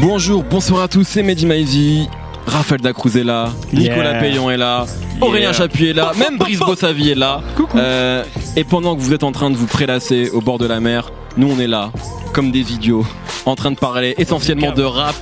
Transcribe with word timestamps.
Bonjour, 0.00 0.42
bonsoir 0.42 0.84
à 0.84 0.88
tous, 0.88 1.04
c'est 1.04 1.22
Mehdi 1.22 1.44
Maizy. 1.44 2.08
Raphaël 2.46 2.80
Dacruz 2.80 3.18
est 3.18 3.22
là, 3.22 3.50
Nicolas 3.70 4.12
Yeah. 4.12 4.20
Payon 4.20 4.50
est 4.50 4.56
là, 4.56 4.86
Aurélien 5.20 5.52
Chapuis 5.52 5.88
est 5.88 5.92
là, 5.92 6.12
même 6.18 6.38
Brice 6.38 6.58
Bossavi 6.58 7.10
est 7.10 7.14
là. 7.14 7.42
Euh, 7.76 8.24
et 8.56 8.64
pendant 8.64 8.96
que 8.96 9.02
vous 9.02 9.12
êtes 9.12 9.24
en 9.24 9.32
train 9.32 9.50
de 9.50 9.56
vous 9.56 9.66
prélasser 9.66 10.30
au 10.30 10.40
bord 10.40 10.56
de 10.56 10.64
la 10.64 10.80
mer, 10.80 11.12
nous 11.36 11.52
on 11.52 11.58
est 11.60 11.66
là, 11.66 11.92
comme 12.32 12.50
des 12.50 12.72
idiots, 12.72 13.04
en 13.44 13.54
train 13.56 13.72
de 13.72 13.76
parler 13.76 14.14
essentiellement 14.16 14.72
de 14.72 14.82
rap, 14.82 15.14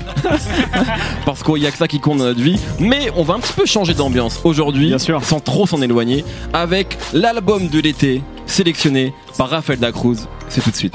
parce 1.26 1.42
qu'il 1.42 1.56
y 1.58 1.66
a 1.66 1.72
que 1.72 1.76
ça 1.76 1.88
qui 1.88 1.98
compte 1.98 2.18
dans 2.18 2.24
notre 2.26 2.40
vie. 2.40 2.60
Mais 2.78 3.10
on 3.16 3.24
va 3.24 3.34
un 3.34 3.40
petit 3.40 3.54
peu 3.54 3.66
changer 3.66 3.94
d'ambiance 3.94 4.40
aujourd'hui, 4.44 4.94
sans 5.22 5.40
trop 5.40 5.66
s'en 5.66 5.82
éloigner, 5.82 6.24
avec 6.52 6.96
l'album 7.12 7.66
de 7.66 7.80
l'été 7.80 8.22
sélectionné 8.46 9.12
par 9.36 9.50
Raphaël 9.50 9.80
Dacruz. 9.80 10.28
C'est 10.48 10.60
tout 10.60 10.70
de 10.70 10.76
suite. 10.76 10.94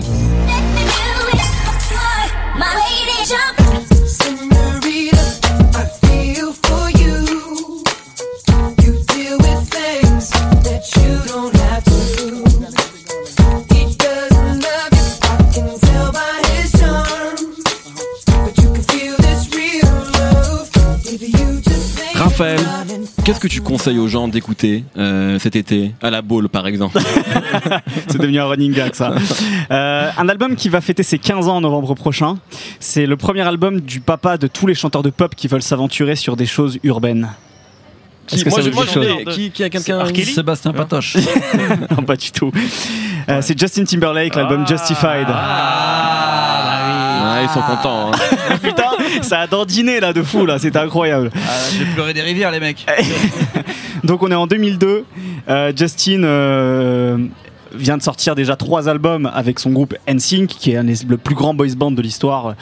Raphaël. 22.44 22.60
Qu'est-ce 23.24 23.40
que 23.40 23.48
tu 23.48 23.62
conseilles 23.62 24.00
aux 24.00 24.08
gens 24.08 24.28
d'écouter 24.28 24.84
euh, 24.98 25.40
cet 25.40 25.56
été 25.56 25.94
à 26.02 26.10
la 26.10 26.22
boule 26.22 26.50
par 26.50 26.68
exemple? 26.68 27.00
C'est 28.08 28.18
devenu 28.20 28.40
un 28.40 28.46
running 28.46 28.74
gag 28.74 28.94
ça. 28.94 29.14
Euh, 29.72 30.10
un 30.18 30.30
album 30.30 30.56
qui 30.56 30.70
va 30.70 30.82
fêter 30.82 31.04
ses 31.04 31.20
15 31.20 31.48
ans 31.48 31.58
en 31.58 31.62
novembre 31.62 31.96
prochain. 31.96 32.38
C'est 32.80 33.06
le 33.06 33.18
premier 33.18 33.42
album 33.42 33.80
du 33.82 34.00
papa 34.00 34.38
de 34.38 34.48
tous 34.48 34.68
les 34.68 34.76
chanteurs 34.76 35.04
de 35.04 35.10
pop 35.10 35.36
qui 35.36 35.48
veulent 35.48 35.62
s'aventurer 35.64 36.16
sur 36.16 36.36
des 36.36 36.46
choses 36.46 36.80
urbaines. 36.84 37.30
Est-ce 38.32 38.46
que 38.46 38.50
Moi, 38.50 38.62
ça 38.62 39.00
moi, 39.00 39.06
ai- 39.20 39.26
qui, 39.26 39.52
qui 39.52 39.64
a 39.64 39.70
quelqu'un 39.70 40.06
Sébastien 40.24 40.72
Patoche. 40.72 41.18
Non, 41.92 42.04
pas 42.04 42.16
du 42.16 42.32
tout. 42.32 42.52
Euh, 43.30 43.42
c'est 43.42 43.58
Justin 43.60 43.84
Timberlake, 43.84 44.36
l'album 44.36 44.66
Justified. 44.68 45.28
Ah, 45.30 46.23
ils 47.44 47.50
sont 47.50 47.62
contents. 47.62 48.12
hein. 48.12 48.58
Putain, 48.62 49.22
ça 49.22 49.40
a 49.42 49.48
dandiné 49.48 50.00
là 50.00 50.14
de 50.14 50.22
fou 50.24 50.46
là, 50.46 50.58
c'était 50.60 50.80
incroyable. 50.80 51.30
Ah, 51.36 51.40
J'ai 51.78 51.86
pleuré 51.86 52.14
des 52.14 52.22
rivières, 52.22 52.52
les 52.52 52.60
mecs. 52.60 52.86
Donc 54.04 54.24
on 54.24 54.32
est 54.32 54.36
en 54.36 54.48
2002. 54.48 55.06
Euh, 55.50 55.72
Justin 55.76 56.24
euh, 56.24 57.18
vient 57.74 57.98
de 57.98 58.04
sortir 58.04 58.36
déjà 58.36 58.56
trois 58.56 58.88
albums 58.90 59.30
avec 59.34 59.60
son 59.60 59.70
groupe 59.72 59.96
NSYNC, 60.08 60.48
qui 60.48 60.72
est 60.72 60.78
un 60.78 60.84
des- 60.84 60.96
le 61.08 61.18
plus 61.18 61.36
grand 61.36 61.54
boys 61.54 61.68
band 61.76 61.92
de 61.92 62.02
l'histoire 62.02 62.56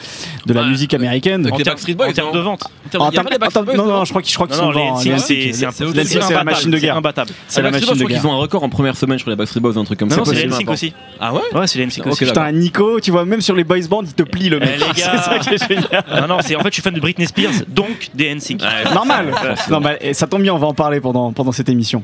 de 0.46 0.52
la 0.52 0.62
Ouais, 0.62 0.68
musique 0.68 0.94
américaine. 0.94 1.48
En 1.52 1.56
termes 1.56 2.32
de 2.32 2.38
vente. 2.40 2.64
En 2.98 3.10
termes- 3.10 3.28
Backstreet 3.40 3.64
Boys 3.64 3.76
non, 3.76 4.04
je 4.04 4.10
crois 4.10 4.22
qu'ils 4.22 4.30
je 4.32 4.36
crois 4.36 4.46
non, 4.48 4.72
sont 4.72 4.72
NSYNC, 4.72 5.28
les 5.28 5.52
c'est 5.52 6.18
la 6.18 6.26
imbattable, 6.26 6.44
machine 6.50 6.70
de 6.70 6.76
c'est 6.76 6.82
guerre. 6.82 6.96
imbattable. 6.96 7.30
C'est 7.48 7.62
la 7.62 7.68
Boys, 7.70 7.72
machine 7.78 7.88
je 7.88 7.92
de 7.92 7.98
crois 7.98 8.08
guerre. 8.10 8.20
qu'ils 8.20 8.28
ont 8.28 8.32
un 8.32 8.36
record 8.36 8.62
en 8.62 8.68
première 8.68 8.96
semaine 8.96 9.18
sur 9.18 9.30
les 9.30 9.36
Backstreet 9.36 9.60
Boys, 9.60 9.76
un 9.78 9.84
truc 9.84 9.98
comme 9.98 10.10
ça. 10.10 10.16
non, 10.16 10.24
c'est 10.24 10.34
les 10.34 10.46
NSYNC 10.46 10.68
aussi. 10.70 10.92
Ah 11.20 11.32
ouais 11.32 11.40
Ouais, 11.54 11.66
c'est 11.66 11.78
les 11.78 11.86
NSYNC 11.86 12.06
aussi. 12.08 12.24
Putain, 12.26 12.52
Nico, 12.52 13.00
tu 13.00 13.10
vois, 13.10 13.24
même 13.24 13.40
sur 13.40 13.54
les 13.54 13.64
boys 13.64 13.78
bands, 13.88 14.02
il 14.02 14.12
te 14.12 14.22
plie 14.22 14.48
le 14.48 14.58
mec. 14.60 14.70
Eh, 14.74 14.78
les 14.78 14.84
c'est 14.94 15.00
gars. 15.10 15.22
ça 15.22 15.38
qui 15.38 15.50
est 15.54 15.68
génial. 15.68 16.04
Non, 16.20 16.26
non, 16.28 16.38
c'est 16.42 16.56
en 16.56 16.60
fait, 16.60 16.68
je 16.68 16.74
suis 16.74 16.82
fan 16.82 16.94
de 16.94 17.00
Britney 17.00 17.26
Spears, 17.26 17.52
donc 17.68 18.10
des 18.14 18.34
NSYNC. 18.34 18.60
Normal. 18.94 19.32
Non, 19.70 19.80
et 20.00 20.14
ça 20.14 20.26
tombe 20.26 20.42
bien, 20.42 20.54
on 20.54 20.58
va 20.58 20.66
en 20.66 20.74
parler 20.74 21.00
pendant, 21.00 21.32
pendant 21.32 21.52
cette 21.52 21.68
émission. 21.68 22.02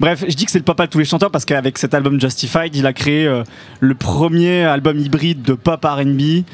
Bref, 0.00 0.24
je 0.28 0.34
dis 0.34 0.44
que 0.44 0.50
c'est 0.50 0.58
le 0.58 0.64
papa 0.64 0.86
de 0.86 0.90
tous 0.90 0.98
les 0.98 1.04
chanteurs 1.04 1.30
parce 1.30 1.44
qu'avec 1.44 1.78
cet 1.78 1.94
album 1.94 2.18
Justified, 2.46 2.76
il 2.76 2.86
a 2.86 2.92
créé 2.92 3.26
euh, 3.26 3.42
le 3.80 3.94
premier 3.96 4.62
album 4.62 5.00
hybride 5.00 5.42
de 5.42 5.54
pop 5.54 5.84
R&B. 5.84 6.44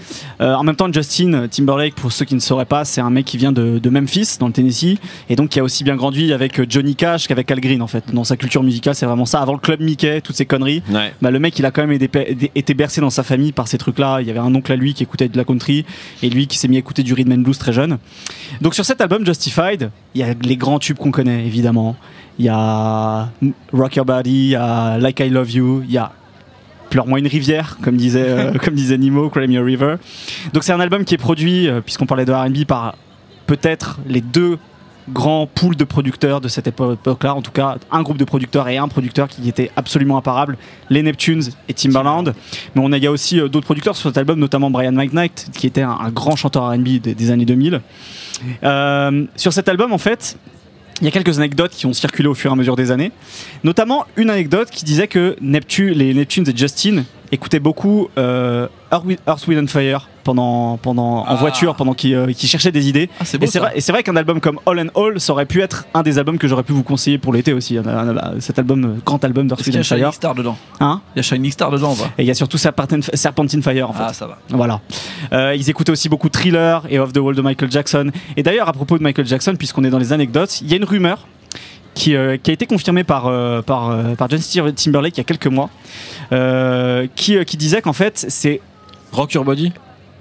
Euh, 0.40 0.54
en 0.54 0.64
même 0.64 0.74
temps, 0.74 0.90
Justin 0.90 1.48
Timberlake, 1.48 1.94
pour 1.94 2.12
ceux 2.12 2.24
qui 2.24 2.34
ne 2.34 2.40
sauraient 2.40 2.64
pas, 2.64 2.86
c'est 2.86 3.02
un 3.02 3.10
mec 3.10 3.26
qui 3.26 3.36
vient 3.36 3.52
de, 3.52 3.78
de 3.78 3.90
Memphis, 3.90 4.36
dans 4.40 4.46
le 4.46 4.54
Tennessee, 4.54 4.96
et 5.28 5.36
donc 5.36 5.50
qui 5.50 5.60
a 5.60 5.62
aussi 5.62 5.84
bien 5.84 5.94
grandi 5.96 6.32
avec 6.32 6.58
euh, 6.58 6.66
Johnny 6.66 6.96
Cash 6.96 7.28
qu'avec 7.28 7.50
Al 7.50 7.60
Green 7.60 7.82
en 7.82 7.86
fait. 7.86 8.04
Dans 8.12 8.24
sa 8.24 8.38
culture 8.38 8.62
musicale, 8.62 8.94
c'est 8.94 9.04
vraiment 9.04 9.26
ça. 9.26 9.40
Avant 9.40 9.52
le 9.52 9.58
club 9.58 9.80
Mickey, 9.80 10.22
toutes 10.22 10.36
ces 10.36 10.46
conneries. 10.46 10.82
Ouais. 10.90 11.12
Bah, 11.20 11.30
le 11.30 11.38
mec, 11.38 11.58
il 11.58 11.66
a 11.66 11.70
quand 11.70 11.86
même 11.86 11.92
été 11.92 12.74
bercé 12.74 13.02
dans 13.02 13.10
sa 13.10 13.22
famille 13.22 13.52
par 13.52 13.68
ces 13.68 13.76
trucs-là. 13.76 14.20
Il 14.22 14.26
y 14.26 14.30
avait 14.30 14.40
un 14.40 14.54
oncle 14.54 14.72
à 14.72 14.76
lui 14.76 14.94
qui 14.94 15.02
écoutait 15.02 15.28
de 15.28 15.36
la 15.36 15.44
country 15.44 15.84
et 16.22 16.30
lui 16.30 16.46
qui 16.46 16.56
s'est 16.56 16.68
mis 16.68 16.76
à 16.76 16.78
écouter 16.78 17.02
du 17.02 17.12
rhythm 17.12 17.32
and 17.32 17.38
blues 17.38 17.58
très 17.58 17.74
jeune. 17.74 17.98
Donc 18.62 18.74
sur 18.74 18.86
cet 18.86 19.02
album 19.02 19.26
Justified, 19.26 19.90
il 20.14 20.20
y 20.22 20.24
a 20.24 20.32
les 20.42 20.56
grands 20.56 20.78
tubes 20.78 20.96
qu'on 20.96 21.10
connaît 21.10 21.44
évidemment. 21.44 21.96
Il 22.38 22.44
y 22.46 22.48
a 22.48 23.28
Rock 23.72 23.96
Your 23.96 24.04
Body, 24.06 24.30
il 24.30 24.48
y 24.50 24.54
a 24.56 24.98
Like 24.98 25.20
I 25.20 25.28
Love 25.28 25.50
You, 25.50 25.82
il 25.84 25.92
y 25.92 25.98
a 25.98 26.12
Pleure-moi 26.90 27.20
une 27.20 27.26
rivière, 27.26 27.78
comme 27.82 27.96
disait, 27.96 28.24
euh, 28.28 28.52
comme 28.62 28.74
disait 28.74 28.98
Nemo, 28.98 29.30
Cry 29.30 29.48
Me 29.48 29.58
a 29.58 29.64
River. 29.64 29.96
Donc 30.52 30.62
c'est 30.62 30.72
un 30.72 30.80
album 30.80 31.04
qui 31.06 31.14
est 31.14 31.18
produit, 31.18 31.66
euh, 31.68 31.80
puisqu'on 31.80 32.04
parlait 32.06 32.26
de 32.26 32.32
R&B, 32.32 32.64
par 32.66 32.96
peut-être 33.46 33.98
les 34.06 34.20
deux 34.20 34.58
grands 35.10 35.46
pools 35.52 35.74
de 35.74 35.84
producteurs 35.84 36.40
de 36.42 36.48
cette 36.48 36.66
épo- 36.68 36.92
époque-là, 36.92 37.34
en 37.34 37.42
tout 37.42 37.50
cas 37.50 37.76
un 37.90 38.02
groupe 38.02 38.18
de 38.18 38.24
producteurs 38.24 38.68
et 38.68 38.76
un 38.76 38.86
producteur 38.88 39.26
qui 39.28 39.48
était 39.48 39.70
absolument 39.74 40.16
imparable, 40.18 40.56
les 40.90 41.02
Neptunes 41.02 41.42
et 41.68 41.72
Timbaland. 41.74 42.24
Mais 42.74 42.82
on 42.84 42.92
a, 42.92 42.98
il 42.98 43.02
y 43.02 43.06
a 43.06 43.10
aussi 43.10 43.40
euh, 43.40 43.48
d'autres 43.48 43.64
producteurs 43.66 43.96
sur 43.96 44.10
cet 44.10 44.18
album, 44.18 44.38
notamment 44.38 44.70
Brian 44.70 44.92
McKnight, 44.92 45.48
qui 45.54 45.66
était 45.66 45.82
un, 45.82 45.96
un 45.98 46.10
grand 46.10 46.36
chanteur 46.36 46.68
R&B 46.70 46.98
des, 47.00 47.14
des 47.14 47.30
années 47.30 47.46
2000. 47.46 47.80
Euh, 48.64 49.24
sur 49.36 49.52
cet 49.52 49.68
album, 49.68 49.92
en 49.92 49.98
fait, 49.98 50.36
il 51.02 51.06
y 51.06 51.08
a 51.08 51.10
quelques 51.10 51.36
anecdotes 51.38 51.72
qui 51.72 51.86
ont 51.86 51.92
circulé 51.92 52.28
au 52.28 52.34
fur 52.34 52.50
et 52.50 52.52
à 52.52 52.56
mesure 52.56 52.76
des 52.76 52.92
années, 52.92 53.10
notamment 53.64 54.06
une 54.16 54.30
anecdote 54.30 54.70
qui 54.70 54.84
disait 54.84 55.08
que 55.08 55.36
Neptune, 55.40 55.90
les 55.94 56.14
Neptunes 56.14 56.48
et 56.48 56.56
Justin 56.56 57.02
écoutaient 57.32 57.58
beaucoup 57.60 58.08
euh, 58.18 58.68
Earth, 58.92 59.04
Wi- 59.06 59.18
Earth, 59.26 59.46
Wind 59.48 59.64
and 59.64 59.66
Fire 59.66 60.08
pendant, 60.22 60.76
pendant, 60.76 61.20
en 61.22 61.24
Ah. 61.26 61.34
voiture 61.34 61.74
pendant 61.74 61.94
qu'ils 61.94 62.14
euh, 62.14 62.26
des 62.26 62.88
idées. 62.88 63.08
Ah, 63.18 63.24
Et 63.40 63.80
c'est 63.80 63.90
vrai, 63.92 64.02
qu'un 64.02 64.14
album 64.16 64.38
comme 64.40 64.60
All 64.66 64.78
and 64.78 65.00
All, 65.00 65.18
ça 65.18 65.32
aurait 65.32 65.46
pu 65.46 65.62
être 65.62 65.86
un 65.94 66.02
des 66.02 66.18
albums 66.18 66.38
que 66.38 66.46
j'aurais 66.46 66.62
pu 66.62 66.72
vous 66.72 66.82
conseiller 66.84 67.18
pour 67.18 67.32
l'été 67.32 67.52
aussi. 67.52 67.78
Un- 67.78 67.86
un- 67.86 68.16
un- 68.16 68.40
Cet 68.40 68.58
album, 68.58 68.84
euh, 68.84 68.88
grand 69.04 69.24
album 69.24 69.48
d'Earth, 69.48 69.60
Est-ce 69.60 69.70
qu'il 69.70 69.74
y 69.74 69.78
Wind 69.78 69.92
a 69.92 69.94
and 69.94 69.98
Fire. 69.98 70.12
Shining 70.12 70.12
Star 70.12 70.34
dedans? 70.34 70.56
Hein? 70.80 71.00
Il 71.14 71.18
y 71.18 71.20
a 71.20 71.22
Shining 71.22 71.50
Star 71.50 71.70
dedans, 71.70 71.92
va. 71.94 72.04
et 72.18 72.22
il 72.22 72.26
y 72.26 72.30
a 72.30 72.34
surtout 72.34 72.58
Serpentine, 72.58 73.02
Serpentine 73.02 73.62
Fire 73.62 73.88
en 73.90 73.92
fait. 73.94 74.02
Ah, 74.06 74.12
ça 74.12 74.26
va. 74.26 74.38
Voilà. 74.50 74.80
Euh, 75.32 75.54
ils 75.56 75.68
écoutaient 75.70 75.92
aussi 75.92 76.08
beaucoup 76.08 76.28
Thriller 76.28 76.82
et 76.90 76.98
Off 76.98 77.12
the 77.12 77.18
Wall 77.18 77.34
de 77.34 77.42
Michael 77.42 77.70
Jackson. 77.70 78.10
Et 78.36 78.42
d'ailleurs, 78.42 78.68
à 78.68 78.72
propos 78.72 78.98
de 78.98 79.02
Michael 79.02 79.26
Jackson, 79.26 79.54
puisqu'on 79.58 79.84
est 79.84 79.90
dans 79.90 79.98
les 79.98 80.12
anecdotes, 80.12 80.60
il 80.60 80.70
y 80.70 80.74
a 80.74 80.76
une 80.76 80.84
rumeur 80.84 81.26
qui, 81.94 82.16
euh, 82.16 82.36
qui 82.36 82.50
a 82.50 82.54
été 82.54 82.66
confirmée 82.66 83.04
par, 83.04 83.26
euh, 83.26 83.60
par, 83.62 83.90
euh, 83.90 84.14
par 84.14 84.28
Justin 84.30 84.70
Timberlake 84.72 85.16
il 85.16 85.20
y 85.20 85.20
a 85.20 85.24
quelques 85.24 85.46
mois, 85.46 85.68
euh, 86.32 87.06
qui, 87.14 87.36
euh, 87.36 87.44
qui 87.44 87.56
disait 87.56 87.82
qu'en 87.82 87.92
fait, 87.92 88.24
c'est. 88.28 88.60
Rock 89.12 89.34
Your 89.34 89.44
Body? 89.44 89.72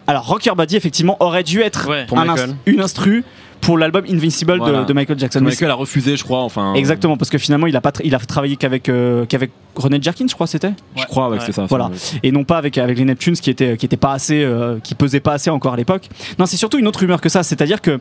Alors, 0.08 0.26
Rock 0.28 0.46
Your 0.46 0.56
Body, 0.56 0.76
effectivement, 0.76 1.16
aurait 1.22 1.44
dû 1.44 1.62
être 1.62 1.88
Ouais. 1.88 2.06
Pour 2.08 2.20
un 2.20 2.26
Michael. 2.26 2.50
inst- 2.50 2.56
une 2.66 2.82
instru 2.82 3.24
pour 3.62 3.78
l'album 3.78 4.04
Invincible 4.10 4.54
de- 4.54 4.58
Voilà. 4.58 4.84
de, 4.84 4.94
Michael 4.94 5.20
Jackson. 5.20 5.40
Mais 5.42 5.52
Michael 5.52 5.70
a 5.72 5.76
refusé, 5.76 6.18
je 6.18 6.24
crois. 6.24 6.42
Enfin. 6.42 6.74
Exactement, 6.74 7.16
parce 7.16 7.30
que 7.30 7.38
finalement, 7.38 7.68
il 7.68 7.76
a, 7.76 7.82
pas 7.82 7.94
il 8.04 8.14
a 8.16 8.20
travaillé 8.20 8.56
qu'avec 8.58 8.90
euh, 8.90 9.26
qu'avec 9.26 9.52
René 9.76 10.00
Jerkins, 10.02 10.26
je 10.28 10.34
crois, 10.34 10.48
c'était 10.48 10.74
Je 10.98 11.06
crois 11.06 11.30
ouais, 11.30 11.38
c'est 11.46 11.52
ça. 11.54 11.66
Voilà. 11.70 11.90
ça. 11.96 12.18
et 12.24 12.32
non 12.32 12.44
pas 12.44 12.58
avec, 12.58 12.78
avec 12.78 12.98
les 12.98 13.06
Neptunes 13.06 13.36
qui 13.36 13.50
étaient, 13.50 13.78
qui 13.78 13.86
étaient 13.86 13.96
pas 13.98 14.14
assez, 14.14 14.44
euh, 14.44 14.80
qui 14.84 14.96
pesaient 14.96 15.20
pas 15.22 15.34
assez 15.34 15.50
encore 15.50 15.74
à 15.74 15.78
l'époque. 15.78 16.10
Non, 16.40 16.46
c'est 16.46 16.58
surtout 16.58 16.78
une 16.80 16.88
autre 16.88 17.00
rumeur 17.00 17.22
que 17.22 17.30
ça, 17.30 17.44
c'est-à-dire 17.44 17.80
que 17.82 18.00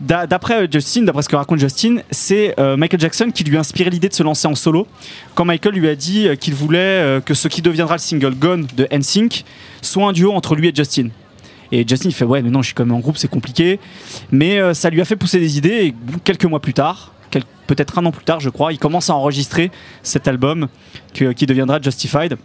d'a- 0.00 0.26
d'après 0.26 0.66
Justin, 0.72 1.02
d'après 1.02 1.22
ce 1.22 1.28
que 1.28 1.36
raconte 1.36 1.58
Justin, 1.60 1.98
c'est 2.10 2.54
euh, 2.58 2.76
Michael 2.76 3.00
Jackson 3.00 3.30
qui 3.32 3.44
lui 3.44 3.56
a 3.56 3.60
inspiré 3.60 3.90
l'idée 3.90 4.08
de 4.08 4.14
se 4.14 4.22
lancer 4.22 4.48
en 4.48 4.54
solo 4.54 4.86
quand 5.34 5.44
Michael 5.44 5.74
lui 5.74 5.88
a 5.88 5.94
dit 5.94 6.26
euh, 6.26 6.34
qu'il 6.36 6.54
voulait 6.54 7.20
que 7.24 7.34
ce 7.34 7.48
qui 7.48 7.62
deviendra 7.62 7.94
le 7.96 8.00
single 8.00 8.34
Gone 8.34 8.66
de 8.76 8.88
NSYNC 8.90 9.44
soit 9.82 10.08
un 10.08 10.12
duo 10.12 10.32
entre 10.32 10.56
lui 10.56 10.68
et 10.68 10.72
Justin. 10.74 11.08
Et 11.72 11.84
Justin 11.86 12.08
il 12.08 12.14
fait 12.14 12.24
ouais 12.24 12.42
mais 12.42 12.50
non 12.50 12.62
je 12.62 12.66
suis 12.66 12.74
quand 12.74 12.84
même 12.86 12.94
en 12.94 13.00
groupe 13.00 13.16
c'est 13.18 13.28
compliqué 13.28 13.78
mais 14.30 14.58
euh, 14.60 14.74
ça 14.74 14.90
lui 14.90 15.00
a 15.00 15.04
fait 15.04 15.16
pousser 15.16 15.38
des 15.40 15.58
idées 15.58 15.86
et 15.86 15.94
quelques 16.24 16.44
mois 16.44 16.60
plus 16.60 16.74
tard 16.74 17.12
quel- 17.30 17.42
peut-être 17.66 17.98
un 17.98 18.06
an 18.06 18.12
plus 18.12 18.24
tard 18.24 18.40
je 18.40 18.50
crois 18.50 18.72
il 18.72 18.78
commence 18.78 19.10
à 19.10 19.14
enregistrer 19.14 19.70
cet 20.02 20.28
album 20.28 20.68
que- 21.14 21.32
qui 21.32 21.46
deviendra 21.46 21.80
Justified 21.80 22.36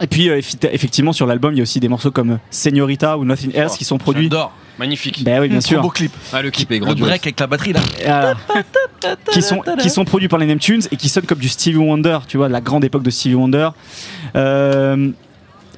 et 0.00 0.06
puis 0.06 0.28
euh, 0.28 0.40
effectivement 0.72 1.12
sur 1.12 1.26
l'album 1.26 1.54
il 1.54 1.58
y 1.58 1.60
a 1.60 1.62
aussi 1.62 1.78
des 1.80 1.88
morceaux 1.88 2.10
comme 2.10 2.38
Señorita 2.50 3.16
ou 3.18 3.24
Nothing 3.24 3.52
Else 3.54 3.76
qui 3.76 3.84
sont 3.84 3.98
produits 3.98 4.24
J'adore. 4.24 4.52
Magnifique. 4.76 5.22
ben 5.22 5.40
oui 5.40 5.48
bien 5.48 5.60
sûr 5.60 5.80
beau 5.80 5.88
clip. 5.88 6.10
Ah, 6.32 6.42
le 6.42 6.50
clip 6.50 6.68
est 6.72 6.80
Le 6.80 6.84
grandiose. 6.84 7.06
break 7.08 7.22
avec 7.26 7.38
la 7.38 7.46
batterie 7.46 7.72
là. 7.74 7.80
Euh, 8.06 8.34
qui 9.30 9.40
sont 9.40 9.62
qui 9.80 9.88
sont 9.88 10.04
produits 10.04 10.26
par 10.26 10.40
les 10.40 10.46
Neptunes 10.46 10.82
et 10.90 10.96
qui 10.96 11.08
sonnent 11.08 11.26
comme 11.26 11.38
du 11.38 11.48
Stevie 11.48 11.76
Wonder 11.76 12.18
tu 12.26 12.38
vois 12.38 12.48
de 12.48 12.52
la 12.52 12.60
grande 12.60 12.84
époque 12.84 13.04
de 13.04 13.10
Stevie 13.10 13.36
Wonder 13.36 13.68
Euh, 14.34 15.10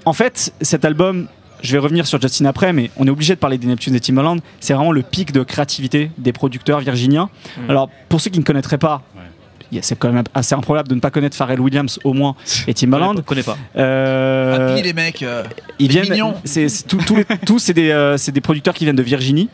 en 0.07 0.13
fait 0.15 0.55
cet 0.63 0.87
album 0.87 1.29
je 1.63 1.73
vais 1.73 1.79
revenir 1.79 2.07
sur 2.07 2.21
Justin 2.21 2.47
après, 2.47 2.73
mais 2.73 2.91
on 2.97 3.07
est 3.07 3.11
obligé 3.11 3.35
de 3.35 3.41
parler 3.41 3.59
des 3.59 3.67
Neptunes 3.67 3.95
et 3.95 4.01
Timbaland. 4.01 4.37
C'est 4.61 4.75
vraiment 4.75 4.93
le 4.93 5.03
pic 5.03 5.33
de 5.33 5.43
créativité 5.43 6.11
des 6.19 6.33
producteurs 6.33 6.81
virginiens. 6.81 7.29
Mm. 7.57 7.71
Alors, 7.71 7.91
pour 8.09 8.21
ceux 8.21 8.31
qui 8.31 8.39
ne 8.39 8.45
connaîtraient 8.45 8.79
pas, 8.79 9.03
c'est 9.81 9.99
quand 9.99 10.13
même 10.13 10.25
assez 10.35 10.55
improbable 10.55 10.89
de 10.89 10.95
ne 10.95 11.01
pas 11.01 11.11
connaître 11.11 11.37
Pharrell 11.37 11.61
Williams 11.61 11.99
au 12.05 12.13
moins 12.13 12.37
et 12.67 12.75
Timbaland. 12.75 13.15
Je 13.17 13.21
connais 13.21 13.43
pas. 13.43 13.57
Euh, 13.77 14.75
Happy 14.75 14.83
les 14.83 14.93
mecs. 14.93 15.23
euh, 15.23 15.45
ils 15.79 15.93
les 15.93 16.03
viennent, 16.03 16.35
c'est 16.45 16.69
tous 16.87 16.99
tous 17.45 17.59
c'est 17.59 17.75
des, 17.75 17.91
euh, 17.91 18.17
c'est 18.17 18.33
des 18.33 18.41
producteurs 18.41 18.75
qui 18.75 18.85
viennent 18.85 18.97
de 18.97 19.03
Virginie. 19.03 19.49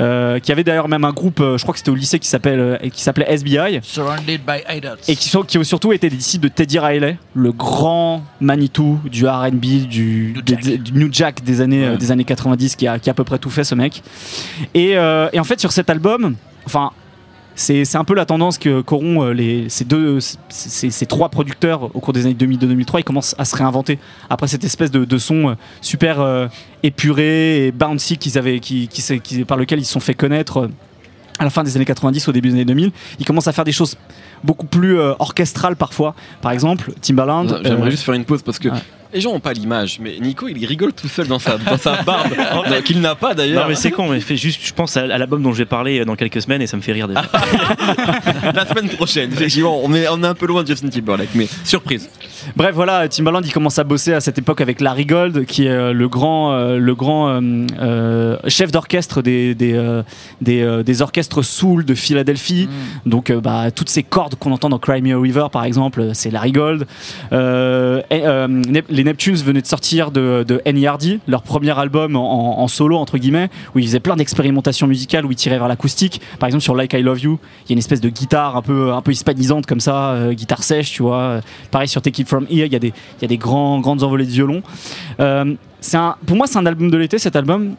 Euh, 0.00 0.38
qui 0.40 0.50
avait 0.52 0.64
d'ailleurs 0.64 0.88
même 0.88 1.04
un 1.04 1.12
groupe, 1.12 1.40
euh, 1.40 1.56
je 1.56 1.62
crois 1.62 1.72
que 1.72 1.78
c'était 1.78 1.90
au 1.90 1.94
lycée 1.94 2.18
qui 2.18 2.28
s'appelle 2.28 2.58
euh, 2.60 2.76
qui 2.92 3.02
s'appelait 3.02 3.26
SBI. 3.36 3.80
Surrounded 3.82 4.40
by 4.44 4.62
idols. 4.76 4.98
Et 5.08 5.14
qui, 5.16 5.28
sont, 5.28 5.42
qui 5.42 5.56
ont 5.58 5.64
surtout 5.64 5.92
été 5.92 6.08
des 6.10 6.16
disciples 6.16 6.44
de 6.48 6.52
Teddy 6.52 6.78
Riley, 6.78 7.18
le 7.34 7.52
grand 7.52 8.24
Manitou 8.40 8.98
du 9.04 9.26
R&B, 9.26 9.86
du, 9.88 10.34
New 10.36 10.42
Jack. 10.46 10.62
des- 10.64 10.78
du 10.78 10.92
New 10.92 11.08
Jack 11.12 11.42
des 11.44 11.60
années, 11.60 11.84
euh, 11.86 11.96
des 11.96 12.10
années 12.10 12.24
90, 12.24 12.76
qui 12.76 12.86
a, 12.88 12.98
qui 12.98 13.08
a 13.10 13.12
à 13.12 13.14
peu 13.14 13.24
près 13.24 13.38
tout 13.38 13.50
fait 13.50 13.64
ce 13.64 13.74
mec. 13.74 14.02
Et, 14.74 14.90
et 14.92 15.38
en 15.40 15.44
fait, 15.44 15.60
sur 15.60 15.72
cet 15.72 15.90
album, 15.90 16.36
enfin, 16.66 16.90
c'est 17.56 17.96
un 17.96 18.04
peu 18.04 18.14
la 18.14 18.24
tendance 18.26 18.58
que 18.58 18.80
qu'auront 18.80 19.22
euh, 19.22 19.32
les, 19.32 19.68
ces, 19.68 19.84
deux, 19.84 20.18
ces, 20.48 20.90
ces 20.90 21.06
trois 21.06 21.28
producteurs 21.28 21.94
au 21.94 22.00
cours 22.00 22.12
des 22.12 22.26
années 22.26 22.34
2002-2003. 22.34 23.00
Ils 23.00 23.04
commencent 23.04 23.34
à 23.38 23.44
se 23.44 23.54
réinventer 23.56 23.98
après 24.28 24.48
cette 24.48 24.64
espèce 24.64 24.90
de, 24.90 25.04
de 25.04 25.18
son 25.18 25.50
euh, 25.50 25.54
super 25.80 26.20
euh, 26.20 26.46
épuré 26.82 27.66
et 27.66 27.72
bouncy 27.72 28.18
qu'ils 28.18 28.38
avaient, 28.38 28.60
qui, 28.60 28.88
qui, 28.88 29.44
par 29.44 29.56
lequel 29.56 29.78
ils 29.78 29.84
se 29.84 29.92
sont 29.92 30.00
fait 30.00 30.14
connaître. 30.14 30.58
euh, 30.58 30.68
à 31.40 31.42
la 31.44 31.50
fin 31.50 31.64
des 31.64 31.74
années 31.74 31.84
90, 31.84 32.28
au 32.28 32.32
début 32.32 32.48
des 32.50 32.54
années 32.54 32.64
2000, 32.64 32.92
ils 33.18 33.24
commencent 33.24 33.48
à 33.48 33.52
faire 33.52 33.64
des 33.64 33.72
choses 33.72 33.96
beaucoup 34.44 34.66
plus 34.66 34.98
euh, 35.00 35.14
orchestrales 35.18 35.74
parfois. 35.74 36.14
Par 36.40 36.52
exemple, 36.52 36.92
Timbaland. 37.00 37.48
J'aimerais 37.64 37.88
euh, 37.88 37.90
juste 37.90 38.04
faire 38.04 38.14
une 38.14 38.24
pause 38.24 38.42
parce 38.42 38.60
que 38.60 38.68
Ouais. 38.68 38.78
Les 39.14 39.20
gens 39.20 39.30
ont 39.30 39.40
pas 39.40 39.52
l'image, 39.52 39.98
mais 40.00 40.18
Nico 40.20 40.48
il 40.48 40.64
rigole 40.66 40.92
tout 40.92 41.08
seul 41.08 41.26
dans 41.28 41.38
sa, 41.38 41.56
dans 41.56 41.78
sa 41.78 42.02
barbe, 42.02 42.28
qu'il 42.84 43.00
n'a 43.00 43.14
pas 43.14 43.34
d'ailleurs. 43.34 43.62
Non 43.62 43.68
mais 43.68 43.74
c'est 43.76 43.90
con, 43.90 44.08
mais 44.08 44.20
fait 44.20 44.36
juste, 44.36 44.60
je 44.64 44.72
pense 44.72 44.96
à, 44.96 45.02
à 45.02 45.06
l'album 45.18 45.42
dont 45.42 45.52
je 45.52 45.58
vais 45.58 45.64
parler 45.64 46.00
euh, 46.00 46.04
dans 46.04 46.16
quelques 46.16 46.42
semaines 46.42 46.60
et 46.62 46.66
ça 46.66 46.76
me 46.76 46.82
fait 46.82 46.92
rire 46.92 47.08
déjà. 47.08 47.22
La 48.54 48.66
semaine 48.66 48.88
prochaine, 48.88 49.32
effectivement, 49.32 49.80
on 49.82 49.94
est, 49.94 50.08
on 50.08 50.22
est 50.22 50.26
un 50.26 50.34
peu 50.34 50.46
loin 50.46 50.62
de 50.62 50.68
Justin 50.68 50.88
Timberlake, 50.88 51.30
mais 51.34 51.46
surprise. 51.64 52.08
Bref, 52.56 52.74
voilà, 52.74 53.08
Timbaland 53.08 53.40
il 53.42 53.52
commence 53.52 53.78
à 53.78 53.84
bosser 53.84 54.12
à 54.12 54.20
cette 54.20 54.38
époque 54.38 54.60
avec 54.60 54.80
Larry 54.80 55.06
Gold, 55.06 55.46
qui 55.46 55.66
est 55.66 55.70
euh, 55.70 55.92
le 55.92 56.08
grand, 56.08 56.52
euh, 56.52 56.78
le 56.78 56.94
grand 56.94 57.28
euh, 57.28 57.66
euh, 57.80 58.36
chef 58.48 58.70
d'orchestre 58.72 59.22
des, 59.22 59.54
des, 59.54 59.72
euh, 59.74 60.02
des, 60.40 60.60
euh, 60.62 60.82
des 60.82 61.02
orchestres 61.02 61.42
soul 61.44 61.84
de 61.84 61.94
Philadelphie. 61.94 62.68
Donc, 63.06 63.30
euh, 63.30 63.40
bah, 63.40 63.70
toutes 63.70 63.88
ces 63.88 64.02
cordes 64.02 64.34
qu'on 64.34 64.52
entend 64.52 64.68
dans 64.68 64.78
Cry 64.78 65.00
Me 65.00 65.14
a 65.16 65.20
River, 65.20 65.46
par 65.52 65.64
exemple, 65.64 66.10
c'est 66.14 66.30
Larry 66.30 66.52
Gold. 66.52 66.86
Euh, 67.32 68.02
et, 68.10 68.26
euh, 68.26 68.46
Nep- 68.48 68.90
Neptunes 69.04 69.36
venaient 69.36 69.62
de 69.62 69.66
sortir 69.66 70.10
de, 70.10 70.44
de 70.46 70.60
N.E.R.D., 70.64 71.20
leur 71.26 71.42
premier 71.42 71.78
album 71.78 72.16
en, 72.16 72.66
solo, 72.68 72.96
entre 72.96 73.18
guillemets, 73.18 73.50
où 73.74 73.78
ils 73.78 73.86
faisaient 73.86 74.00
plein 74.00 74.16
d'expérimentations 74.16 74.86
musicales, 74.86 75.24
où 75.26 75.30
ils 75.32 75.36
tiraient 75.36 75.58
vers 75.58 75.68
l'acoustique. 75.68 76.20
Par 76.38 76.48
exemple, 76.48 76.62
sur 76.62 76.74
Like 76.74 76.92
I 76.92 77.02
Love 77.02 77.20
You, 77.20 77.38
il 77.64 77.70
y 77.70 77.72
a 77.72 77.74
une 77.74 77.78
espèce 77.78 78.00
de 78.00 78.08
guitare 78.08 78.56
un 78.56 78.62
peu, 78.62 78.92
un 78.92 79.02
peu 79.02 79.12
hispanisante 79.12 79.66
comme 79.66 79.80
ça, 79.80 80.10
euh, 80.10 80.32
guitare 80.32 80.62
sèche, 80.62 80.92
tu 80.92 81.02
vois. 81.02 81.40
Pareil 81.70 81.88
sur 81.88 82.02
Take 82.02 82.22
It 82.22 82.28
From 82.28 82.46
Here, 82.50 82.66
il 82.66 82.72
y 82.72 82.76
a 82.76 82.78
des, 82.78 82.88
il 83.18 83.22
y 83.22 83.24
a 83.24 83.28
des 83.28 83.38
grandes 83.38 84.02
envolées 84.02 84.26
de 84.26 84.30
violon. 84.30 84.62
Euh, 85.20 85.54
pour 86.26 86.36
moi, 86.36 86.46
c'est 86.46 86.58
un 86.58 86.66
album 86.66 86.90
de 86.90 86.96
l'été, 86.96 87.18
cet 87.18 87.36
album, 87.36 87.74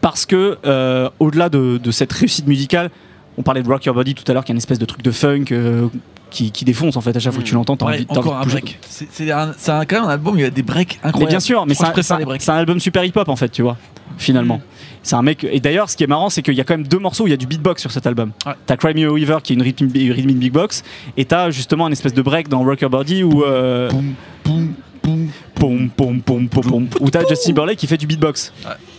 parce 0.00 0.26
que 0.26 0.58
euh, 0.64 1.08
au-delà 1.18 1.48
de, 1.48 1.78
de 1.82 1.90
cette 1.90 2.12
réussite 2.12 2.46
musicale, 2.46 2.90
on 3.36 3.42
parlait 3.42 3.62
de 3.62 3.68
Rock 3.68 3.84
Your 3.84 3.94
Body 3.94 4.14
tout 4.14 4.24
à 4.28 4.34
l'heure, 4.34 4.44
qui 4.44 4.52
est 4.52 4.54
une 4.54 4.58
espèce 4.58 4.78
de 4.78 4.84
truc 4.84 5.02
de 5.02 5.10
funk 5.10 5.46
euh, 5.50 5.88
qui, 6.34 6.50
qui 6.50 6.64
défonce 6.64 6.96
en 6.96 7.00
fait. 7.00 7.16
À 7.16 7.20
chaque 7.20 7.32
fois 7.32 7.42
que 7.42 7.48
tu 7.48 7.54
l'entends, 7.54 7.76
t'as 7.76 7.86
Ouais, 7.86 7.94
envie, 7.94 8.06
encore 8.08 8.32
envie 8.34 8.36
un 8.36 8.40
de 8.40 8.44
bouger. 8.44 8.60
break. 8.60 8.78
C'est 8.88 9.30
un, 9.30 9.52
un- 9.68 9.84
quand 9.86 9.96
même 9.96 10.04
un 10.04 10.08
album 10.12 10.34
où 10.34 10.38
il 10.38 10.42
y 10.42 10.46
a 10.46 10.50
des 10.50 10.62
breaks 10.62 10.98
incroyables. 11.02 11.18
Mais 11.20 11.26
bien 11.26 11.40
sûr, 11.40 11.64
mais 11.66 11.74
c'est 11.74 11.84
un, 11.84 11.92
un- 12.18 12.54
un 12.54 12.58
album 12.58 12.80
super 12.80 13.04
hip-hop 13.04 13.28
en 13.28 13.36
fait, 13.36 13.48
tu 13.48 13.62
vois, 13.62 13.76
finalement. 14.18 14.60
C'est 15.02 15.16
un 15.16 15.22
mec. 15.22 15.44
Et 15.44 15.60
d'ailleurs, 15.60 15.88
ce 15.90 15.96
qui 15.96 16.04
est 16.04 16.06
marrant, 16.06 16.30
c'est 16.30 16.42
qu'il 16.42 16.54
y 16.54 16.60
a 16.60 16.64
quand 16.64 16.74
même 16.76 16.86
deux 16.86 16.98
morceaux 16.98 17.24
où 17.24 17.26
il 17.26 17.30
y 17.30 17.34
a 17.34 17.36
du 17.38 17.46
beatbox 17.46 17.80
sur 17.80 17.90
cet 17.92 18.06
album. 18.06 18.32
Ouais. 18.46 18.52
T'as 18.66 18.76
Cry 18.76 18.94
Me 18.94 19.06
a 19.08 19.12
Weaver 19.12 19.38
qui 19.42 19.52
est 19.52 19.56
une 19.56 19.62
rhythm, 19.62 19.86
rhythmic 19.92 20.38
big 20.38 20.52
box, 20.52 20.82
et 21.16 21.24
t'as 21.24 21.50
justement 21.50 21.86
une 21.86 21.92
espèce 21.92 22.14
de 22.14 22.22
break 22.22 22.48
dans 22.48 22.62
Rock 22.64 22.80
Your 22.80 22.90
Body 22.90 23.22
où. 23.22 23.44
euh, 23.44 23.90
Boum, 23.90 24.14
boum. 24.44 25.28
pom, 25.54 25.88
pom, 25.90 26.20
pom, 26.22 26.48
pom, 26.48 26.62
pom, 26.64 26.88
où 27.00 27.10
t'as 27.10 27.26
Justin 27.28 27.48
Timberlake 27.50 27.78
qui 27.78 27.86
fait 27.86 27.96
du 27.98 28.06
beatbox. 28.06 28.52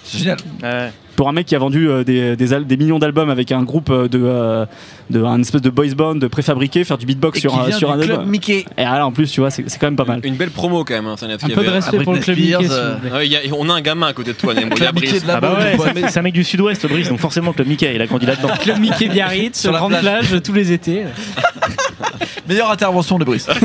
C'est 0.04 0.20
génial. 0.20 0.38
Ouais. 0.62 0.92
Pour 1.16 1.30
un 1.30 1.32
mec 1.32 1.46
qui 1.46 1.56
a 1.56 1.60
vendu 1.60 1.90
euh, 1.90 2.04
des, 2.04 2.36
des, 2.36 2.54
al- 2.54 2.68
des 2.68 2.76
millions 2.78 3.00
d'albums 3.00 3.30
avec 3.30 3.52
un 3.52 3.64
groupe 3.64 3.90
euh, 3.90 4.08
de, 4.10 4.20
euh, 4.22 4.66
de 5.10 5.24
un 5.24 5.40
espèce 5.40 5.62
de 5.62 5.70
boys 5.70 5.94
band 5.96 6.20
préfabriqué, 6.30 6.84
faire 6.84 6.98
du 6.98 7.06
beatbox 7.06 7.38
Et 7.38 7.42
sur 7.42 7.54
qui 7.54 7.60
un, 7.60 7.64
vient 7.68 7.78
sur 7.78 7.88
du 7.88 7.94
un 7.94 8.04
club 8.04 8.12
album. 8.20 8.30
Mickey. 8.30 8.66
Et 8.78 8.84
là, 8.84 9.06
en 9.08 9.12
plus, 9.12 9.32
tu 9.32 9.40
vois, 9.40 9.50
c'est 9.50 9.64
c'est 9.70 9.80
quand 9.80 9.88
même 9.88 9.96
pas 9.96 10.04
mal. 10.06 10.20
Une 10.24 10.36
belle 10.36 10.50
promo 10.52 10.84
quand 10.84 10.94
même, 10.94 11.06
hein, 11.08 11.16
Un 11.22 11.48
peu 11.50 11.64
de 11.64 11.70
respect 11.70 11.98
Ah, 12.02 12.04
pour 12.04 12.14
le 12.14 12.20
club 12.20 12.38
Mickey, 12.38 12.50
Spears, 12.54 12.62
s'il 12.64 12.72
euh, 12.72 12.94
vous 12.96 13.00
plaît. 13.00 13.12
Ouais, 13.12 13.28
il 13.28 13.32
y 13.32 13.36
a- 13.38 13.40
on 13.58 13.70
a 13.70 13.74
un 13.74 13.82
gamin 13.82 14.08
à 14.08 14.14
côté 14.14 14.34
de 14.34 14.38
toi, 14.38 14.54
Nemo, 14.54 14.68
il 14.76 14.84
y 14.84 14.86
a 14.86 14.92
Club 14.92 14.96
Mickey 14.96 15.08
Brice. 15.12 15.24
de 15.24 15.28
la 15.28 15.36
Ah 15.38 15.40
bah 15.42 15.54
ouais, 15.58 15.78
c'est 15.80 15.90
un 15.90 15.94
mec- 15.94 16.06
c'est 16.10 16.20
un 16.20 16.24
mec 16.24 16.34
du 16.34 16.44
sud-ouest, 16.44 16.86
Brice, 16.88 17.10
donc 17.10 17.20
forcément 17.20 17.54
Club 17.54 17.68
Mickey, 17.68 17.94
il 17.96 18.02
a 18.02 18.08
grandi 18.08 18.26
là-dedans. 18.26 18.50
Club 18.62 18.80
Mickey 18.80 19.08
Biarritz, 19.08 19.60
Sur 19.62 19.72
la 19.72 19.80
grande 19.80 19.92
plage. 19.98 20.28
plage 20.28 20.42
tous 20.44 20.54
les 20.54 20.72
étés. 20.74 21.04
Meilleure 22.48 22.70
intervention 22.72 23.18
de 23.18 23.26
Brice. 23.26 23.48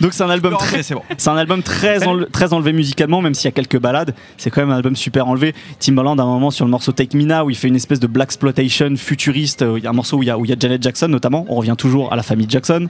Donc 0.00 0.12
c'est 0.12 0.22
un 0.22 0.30
album 0.30 0.56
très, 0.58 0.82
c'est 0.82 0.94
bon. 0.94 1.02
C'est 1.16 1.30
un 1.30 1.36
album 1.36 1.62
très, 1.62 2.00
enle- 2.06 2.28
très 2.30 2.52
enlevé 2.52 2.72
musicalement, 2.72 3.20
même 3.22 3.34
s'il 3.34 3.44
y 3.46 3.48
a 3.48 3.52
quelques 3.52 3.78
balades. 3.78 4.14
C'est 4.36 4.50
quand 4.50 4.60
même 4.62 4.70
un 4.70 4.76
album 4.76 4.96
super 4.96 5.26
enlevé. 5.28 5.54
Timbaland, 5.78 6.16
à 6.18 6.22
un 6.22 6.26
moment, 6.26 6.50
sur 6.50 6.64
le 6.64 6.70
morceau 6.70 6.92
Take 6.92 7.16
Me 7.16 7.24
Now, 7.24 7.44
où 7.46 7.50
il 7.50 7.56
fait 7.56 7.68
une 7.68 7.76
espèce 7.76 8.00
de 8.00 8.06
black 8.06 8.24
exploitation 8.28 8.96
futuriste. 8.96 9.62
euh, 9.62 9.78
Il 9.78 9.84
y 9.84 9.86
a 9.86 9.90
un 9.90 9.94
morceau 9.94 10.18
où 10.18 10.22
il 10.22 10.26
y 10.26 10.30
a, 10.30 10.38
où 10.38 10.44
il 10.44 10.50
y 10.50 10.52
a 10.52 10.56
Janet 10.58 10.82
Jackson, 10.82 11.08
notamment. 11.08 11.44
On 11.48 11.54
revient 11.56 11.74
toujours 11.78 12.12
à 12.12 12.16
la 12.16 12.22
famille 12.22 12.46
Jackson. 12.48 12.88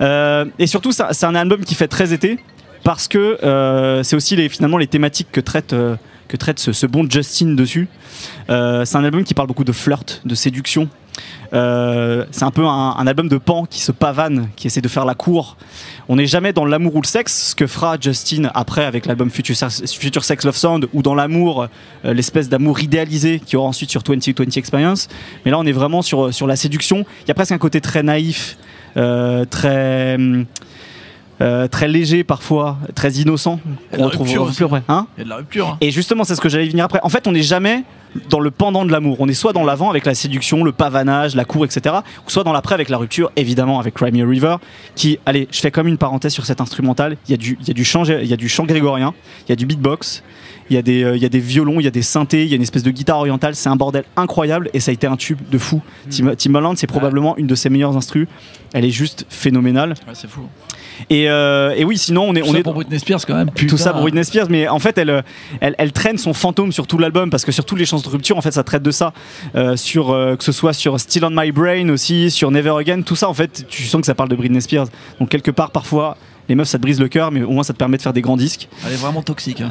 Euh, 0.00 0.44
et 0.58 0.66
surtout, 0.66 0.92
c'est 0.92 1.24
un 1.26 1.34
album 1.34 1.60
qui 1.64 1.74
fait 1.74 1.88
très 1.88 2.12
été, 2.12 2.38
parce 2.84 3.08
que 3.08 3.38
euh, 3.42 4.02
c'est 4.02 4.16
aussi 4.16 4.36
les, 4.36 4.48
finalement 4.48 4.76
les 4.78 4.86
thématiques 4.88 5.28
que 5.32 5.40
traite, 5.40 5.72
euh, 5.72 5.96
que 6.28 6.36
traite 6.36 6.58
ce, 6.58 6.72
ce 6.72 6.86
bon 6.86 7.08
Justin 7.08 7.54
dessus. 7.54 7.88
C'est 8.48 8.96
un 8.96 9.04
album 9.04 9.24
qui 9.24 9.34
parle 9.34 9.48
beaucoup 9.48 9.64
de 9.64 9.72
flirt, 9.72 10.20
de 10.24 10.34
séduction. 10.34 10.88
Euh, 11.52 12.24
c'est 12.30 12.44
un 12.44 12.50
peu 12.50 12.64
un, 12.64 13.06
album 13.06 13.28
de 13.28 13.38
pan 13.38 13.66
qui 13.66 13.80
se 13.80 13.92
pavane, 13.92 14.48
qui 14.56 14.66
essaie 14.66 14.80
de 14.80 14.88
faire 14.88 15.04
la 15.04 15.14
cour. 15.14 15.56
On 16.08 16.16
n'est 16.16 16.26
jamais 16.26 16.52
dans 16.52 16.64
l'amour 16.64 16.96
ou 16.96 17.00
le 17.00 17.06
sexe, 17.06 17.50
ce 17.50 17.54
que 17.54 17.66
fera 17.66 17.96
Justin 18.00 18.50
après 18.54 18.84
avec 18.84 19.06
l'album 19.06 19.30
Future, 19.30 19.56
Future 19.98 20.24
Sex 20.24 20.44
Love 20.44 20.56
Sound, 20.56 20.88
ou 20.92 21.02
dans 21.02 21.14
l'amour, 21.14 21.68
euh, 22.04 22.14
l'espèce 22.14 22.48
d'amour 22.48 22.80
idéalisé 22.80 23.40
qu'il 23.40 23.54
y 23.54 23.56
aura 23.56 23.68
ensuite 23.68 23.90
sur 23.90 24.02
2020 24.02 24.56
Experience. 24.56 25.08
Mais 25.44 25.50
là, 25.50 25.58
on 25.58 25.66
est 25.66 25.72
vraiment 25.72 26.02
sur, 26.02 26.32
sur 26.32 26.46
la 26.46 26.56
séduction. 26.56 27.04
Il 27.22 27.28
y 27.28 27.30
a 27.30 27.34
presque 27.34 27.52
un 27.52 27.58
côté 27.58 27.80
très 27.80 28.02
naïf, 28.02 28.56
euh, 28.96 29.44
très. 29.44 30.14
hum, 30.14 30.46
euh, 31.40 31.68
très 31.68 31.88
léger 31.88 32.24
parfois, 32.24 32.78
très 32.94 33.12
innocent. 33.12 33.60
Qu'on 33.94 34.04
retrouve 34.04 34.26
plus 34.54 34.64
après. 34.64 34.82
Hein 34.88 35.06
Il 35.16 35.20
y 35.20 35.22
a 35.22 35.24
de 35.24 35.30
la 35.30 35.36
rupture. 35.36 35.68
hein. 35.68 35.78
et 35.80 35.90
justement, 35.90 36.24
c'est 36.24 36.34
ce 36.34 36.40
que 36.40 36.48
j'allais 36.48 36.68
venir 36.68 36.84
après. 36.84 37.00
En 37.02 37.08
fait, 37.08 37.26
on 37.26 37.32
n'est 37.32 37.42
jamais 37.42 37.84
dans 38.30 38.40
le 38.40 38.50
pendant 38.50 38.84
de 38.86 38.90
l'amour. 38.92 39.16
On 39.20 39.28
est 39.28 39.34
soit 39.34 39.52
dans 39.52 39.64
l'avant 39.64 39.90
avec 39.90 40.06
la 40.06 40.14
séduction, 40.14 40.64
le 40.64 40.72
pavanage, 40.72 41.34
la 41.34 41.44
cour, 41.44 41.64
etc. 41.66 41.96
Ou 42.26 42.30
soit 42.30 42.44
dans 42.44 42.52
l'après 42.54 42.74
avec 42.74 42.88
la 42.88 42.96
rupture, 42.96 43.30
évidemment, 43.36 43.78
avec 43.78 43.92
Cry 43.94 44.10
Me 44.12 44.24
a 44.24 44.28
River. 44.28 44.56
Qui, 44.94 45.18
allez, 45.26 45.48
je 45.52 45.60
fais 45.60 45.70
comme 45.70 45.86
une 45.88 45.98
parenthèse 45.98 46.32
sur 46.32 46.46
cet 46.46 46.60
instrumental. 46.62 47.16
Il 47.28 47.32
y 47.32 47.34
a 47.34 47.36
du, 47.36 47.58
il 47.60 47.68
y 47.68 47.70
a 47.70 47.74
du 47.74 47.84
chant, 47.84 48.04
il 48.04 48.24
y 48.26 48.32
a 48.32 48.36
du 48.38 48.48
chant 48.48 48.64
grégorien, 48.64 49.12
il 49.46 49.50
y 49.50 49.52
a 49.52 49.56
du 49.56 49.66
beatbox. 49.66 50.22
Il 50.68 50.74
y, 50.74 50.78
a 50.78 50.82
des, 50.82 51.04
euh, 51.04 51.14
il 51.16 51.22
y 51.22 51.24
a 51.24 51.28
des 51.28 51.38
violons, 51.38 51.78
il 51.78 51.84
y 51.84 51.86
a 51.86 51.92
des 51.92 52.02
synthés, 52.02 52.42
il 52.42 52.48
y 52.48 52.52
a 52.52 52.56
une 52.56 52.62
espèce 52.62 52.82
de 52.82 52.90
guitare 52.90 53.18
orientale, 53.18 53.54
c'est 53.54 53.68
un 53.68 53.76
bordel 53.76 54.02
incroyable 54.16 54.68
et 54.74 54.80
ça 54.80 54.90
a 54.90 54.94
été 54.94 55.06
un 55.06 55.14
tube 55.16 55.38
de 55.48 55.58
fou. 55.58 55.80
Tim- 56.10 56.34
Timbaland, 56.34 56.74
c'est 56.74 56.88
probablement 56.88 57.36
une 57.36 57.46
de 57.46 57.54
ses 57.54 57.70
meilleures 57.70 57.96
instrus. 57.96 58.26
Elle 58.72 58.84
est 58.84 58.90
juste 58.90 59.26
phénoménale. 59.28 59.90
Ouais, 60.08 60.14
c'est 60.14 60.28
fou. 60.28 60.40
Et, 61.10 61.28
euh, 61.28 61.74
et 61.76 61.84
oui, 61.84 61.98
sinon 61.98 62.24
on 62.28 62.34
est, 62.34 62.40
Tout 62.40 62.48
on 62.48 62.52
ça 62.52 62.58
est 62.58 62.62
pour 62.62 62.74
Britney 62.74 62.98
Spears 62.98 63.26
quand 63.26 63.34
même. 63.34 63.50
tout 63.50 63.76
ça 63.76 63.92
pour 63.92 64.02
Britney 64.02 64.24
Spears 64.24 64.46
mais 64.50 64.68
en 64.68 64.78
fait 64.78 64.96
elle, 64.98 65.10
euh, 65.10 65.22
elle, 65.60 65.74
elle 65.78 65.92
traîne 65.92 66.18
son 66.18 66.32
fantôme 66.34 66.72
sur 66.72 66.86
tout 66.86 66.98
l'album 66.98 67.30
parce 67.30 67.44
que 67.44 67.52
sur 67.52 67.64
toutes 67.64 67.78
les 67.78 67.84
chansons 67.86 68.08
de 68.08 68.12
rupture 68.12 68.36
en 68.36 68.40
fait 68.42 68.52
ça 68.52 68.62
traite 68.64 68.82
de 68.82 68.90
ça 68.90 69.12
Euh, 69.54 69.76
sur 69.76 70.10
euh, 70.10 70.36
que 70.36 70.44
ce 70.44 70.52
soit 70.52 70.72
sur 70.72 70.98
Still 71.00 71.24
on 71.24 71.30
My 71.30 71.52
Brain 71.52 71.88
aussi 71.90 72.30
sur 72.30 72.50
Never 72.50 72.74
Again 72.78 73.02
tout 73.02 73.16
ça 73.16 73.28
en 73.28 73.34
fait 73.34 73.64
tu 73.68 73.82
sens 73.84 74.00
que 74.00 74.06
ça 74.06 74.14
parle 74.14 74.28
de 74.28 74.36
Britney 74.36 74.60
Spears 74.60 74.86
donc 75.20 75.28
quelque 75.28 75.50
part 75.50 75.70
parfois 75.70 76.16
les 76.48 76.54
meufs 76.54 76.68
ça 76.68 76.78
te 76.78 76.82
brise 76.82 77.00
le 77.00 77.08
cœur 77.08 77.30
mais 77.32 77.42
au 77.42 77.50
moins 77.50 77.62
ça 77.64 77.72
te 77.72 77.78
permet 77.78 77.96
de 77.96 78.02
faire 78.02 78.12
des 78.12 78.22
grands 78.22 78.36
disques 78.36 78.68
Elle 78.86 78.92
est 78.92 78.96
vraiment 78.96 79.22
toxique. 79.22 79.60
hein. 79.60 79.70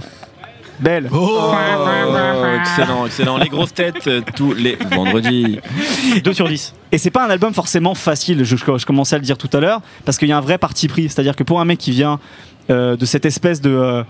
Belle 0.79 1.09
Oh 1.11 1.51
Oh, 1.51 2.59
excellent, 2.59 3.05
excellent. 3.05 3.37
Les 3.37 3.49
grosses 3.49 3.73
têtes 3.73 4.07
euh, 4.07 4.21
tous 4.35 4.53
les 4.53 4.77
vendredis. 4.91 5.59
2 6.23 6.33
sur 6.33 6.47
10. 6.47 6.73
Et 6.91 6.97
c'est 6.97 7.11
pas 7.11 7.25
un 7.25 7.29
album 7.29 7.53
forcément 7.53 7.95
facile, 7.95 8.43
je, 8.43 8.55
je- 8.55 8.77
je 8.77 8.85
commençais 8.85 9.15
à 9.15 9.19
le 9.19 9.23
dire 9.25 9.37
tout 9.37 9.49
à 9.53 9.59
l'heure, 9.59 9.81
parce 10.05 10.17
qu'il 10.17 10.27
y 10.27 10.31
a 10.31 10.37
un 10.37 10.41
vrai 10.41 10.57
parti 10.57 10.87
pris. 10.87 11.03
C'est-à-dire 11.09 11.35
que 11.35 11.43
pour 11.43 11.59
un 11.61 11.65
mec 11.65 11.79
qui 11.79 11.91
vient 11.91 12.19
euh, 12.69 12.95
de 12.95 13.05
cette 13.05 13.25
espèce 13.25 13.61
de, 13.61 13.69
euh, 13.69 14.03